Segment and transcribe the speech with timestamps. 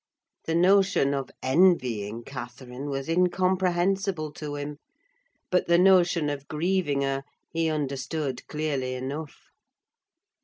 [0.45, 4.77] The notion of envying Catherine was incomprehensible to him,
[5.51, 9.51] but the notion of grieving her he understood clearly enough.